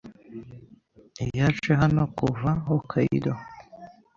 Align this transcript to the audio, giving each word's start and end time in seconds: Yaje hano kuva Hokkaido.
Yaje 1.37 1.71
hano 1.81 2.03
kuva 2.17 2.49
Hokkaido. 2.65 3.33